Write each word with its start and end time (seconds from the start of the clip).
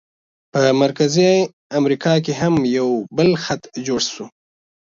په 0.51 0.61
مرکزي 0.81 1.31
امریکا 1.79 2.13
کې 2.25 2.33
هم 2.41 2.53
یو 2.77 2.89
بل 3.17 3.29
خط 3.43 3.63
جوړ 3.87 4.01
شو. 4.13 4.25